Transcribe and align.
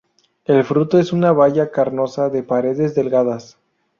El 0.45 0.63
fruto 0.63 0.97
es 0.97 1.13
una 1.13 1.31
baya 1.31 1.69
carnosa 1.69 2.29
de 2.29 2.41
paredes 2.41 2.95
delgadas. 2.95 3.59